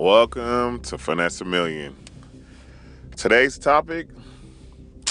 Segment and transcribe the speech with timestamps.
[0.00, 1.94] Welcome to Finesse a Million.
[3.16, 4.08] Today's topic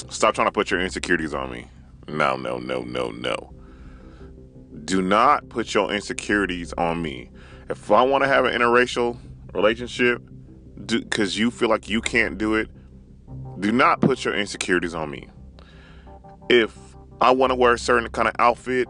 [0.09, 1.67] stop trying to put your insecurities on me.
[2.07, 3.53] No, no, no, no, no.
[4.85, 7.29] Do not put your insecurities on me.
[7.69, 9.19] If I want to have an interracial
[9.53, 10.23] relationship,
[10.87, 12.67] because you feel like you can't do it,
[13.59, 15.29] do not put your insecurities on me.
[16.49, 16.75] If
[17.21, 18.87] I want to wear a certain kind of outfit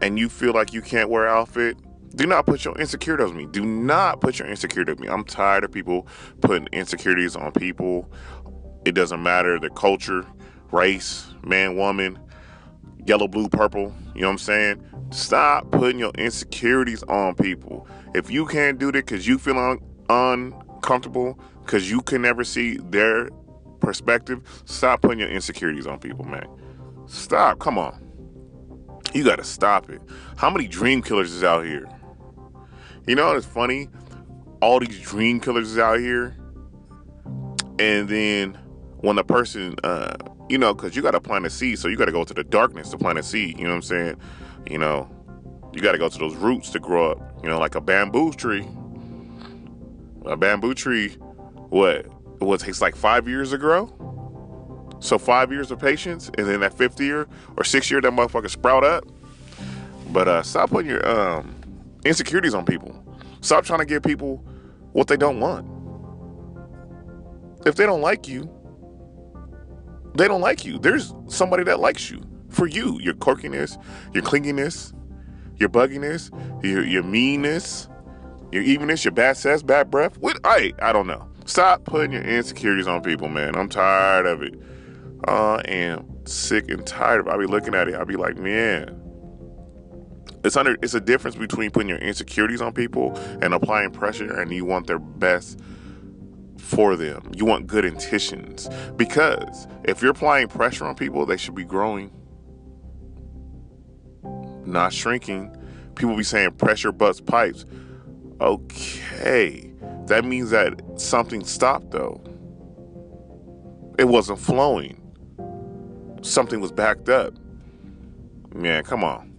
[0.00, 1.76] and you feel like you can't wear outfit,
[2.14, 3.46] do not put your insecurities on me.
[3.46, 5.08] Do not put your insecurities on me.
[5.08, 6.06] I'm tired of people
[6.40, 8.10] putting insecurities on people.
[8.84, 10.26] It doesn't matter the culture,
[10.70, 12.18] race, man, woman,
[13.06, 13.94] yellow, blue, purple.
[14.14, 14.82] You know what I'm saying?
[15.10, 17.86] Stop putting your insecurities on people.
[18.14, 22.76] If you can't do it because you feel un- uncomfortable, because you can never see
[22.78, 23.30] their
[23.80, 26.46] perspective, stop putting your insecurities on people, man.
[27.06, 27.58] Stop.
[27.58, 27.98] Come on.
[29.12, 30.00] You got to stop it.
[30.36, 31.86] How many dream killers is out here?
[33.06, 33.88] You know it's funny?
[34.60, 36.36] All these dream killers is out here,
[37.78, 38.56] and then
[38.98, 40.14] when the person, uh,
[40.48, 42.32] you know, because you got to plant a seed, so you got to go to
[42.32, 43.58] the darkness to plant a seed.
[43.58, 44.16] You know what I'm saying?
[44.68, 45.10] You know,
[45.72, 47.40] you got to go to those roots to grow up.
[47.42, 48.68] You know, like a bamboo tree.
[50.26, 51.08] A bamboo tree,
[51.70, 52.06] what?
[52.40, 53.86] What takes like five years to grow?
[55.00, 58.48] So five years of patience, and then that fifth year or sixth year, that motherfucker
[58.48, 59.04] sprout up.
[60.10, 61.61] But uh, stop putting your um,
[62.04, 63.04] insecurities on people.
[63.40, 64.44] Stop trying to give people
[64.92, 65.66] what they don't want.
[67.66, 68.50] If they don't like you,
[70.14, 70.78] they don't like you.
[70.78, 72.98] There's somebody that likes you for you.
[73.00, 73.82] Your quirkiness,
[74.14, 74.92] your clinginess,
[75.56, 76.30] your bugginess,
[76.64, 77.88] your your meanness,
[78.50, 80.18] your evenness, your bad sex, bad breath.
[80.18, 80.38] What?
[80.44, 81.28] I I don't know.
[81.44, 83.56] Stop putting your insecurities on people, man.
[83.56, 84.54] I'm tired of it.
[85.26, 87.26] Uh, I am sick and tired of.
[87.26, 87.30] It.
[87.30, 87.94] I'll be looking at it.
[87.94, 89.00] I'll be like, man,
[90.44, 94.52] it's under it's a difference between putting your insecurities on people and applying pressure and
[94.52, 95.60] you want their best
[96.58, 97.30] for them.
[97.34, 98.68] You want good intentions.
[98.96, 102.10] Because if you're applying pressure on people, they should be growing,
[104.64, 105.54] not shrinking.
[105.94, 107.66] People be saying pressure butts pipes.
[108.40, 109.70] Okay.
[110.06, 112.20] That means that something stopped though.
[113.98, 114.98] It wasn't flowing.
[116.22, 117.34] Something was backed up.
[118.54, 119.31] Man, come on.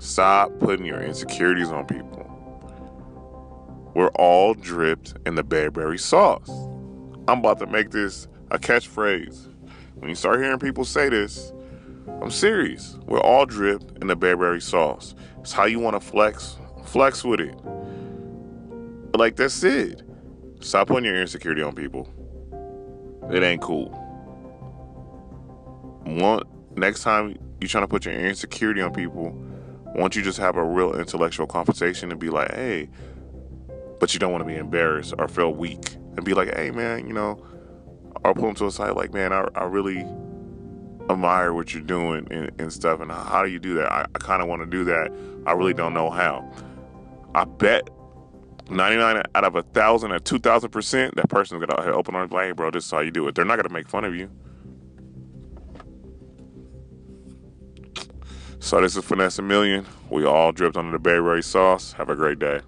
[0.00, 2.20] Stop putting your insecurities on people.
[3.94, 6.50] We're all dripped in the Burberry sauce.
[7.28, 9.48] I'm about to make this a catchphrase.
[9.94, 11.52] When you start hearing people say this,
[12.20, 12.98] I'm serious.
[13.06, 15.14] We're all dripped in the Burberry sauce.
[15.38, 17.54] It's how you want to flex, flex with it.
[19.16, 20.02] Like that's it.
[20.60, 22.12] Stop putting your insecurity on people.
[23.30, 23.90] It ain't cool.
[26.04, 26.42] One
[26.76, 29.30] next time you're trying to put your insecurity on people,
[29.94, 32.88] won't you just have a real intellectual conversation and be like, hey,
[34.00, 37.06] but you don't want to be embarrassed or feel weak and be like, hey, man,
[37.06, 37.42] you know,
[38.24, 40.06] or pull them to a side like, man, I, I really
[41.08, 43.00] admire what you're doing and, and stuff.
[43.00, 43.90] And how do you do that?
[43.90, 45.12] I, I kind of want to do that.
[45.46, 46.50] I really don't know how.
[47.34, 47.88] I bet
[48.70, 52.52] 99 out of a thousand or 2,000 percent, that person's gonna open arms like, hey,
[52.52, 53.34] bro, this is how you do it.
[53.34, 54.30] They're not gonna make fun of you.
[58.64, 59.84] So this is Finesse a Million.
[60.08, 61.92] We all dripped under the Burberry sauce.
[61.92, 62.62] Have a great day.